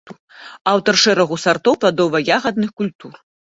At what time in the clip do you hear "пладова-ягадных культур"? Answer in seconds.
1.85-3.25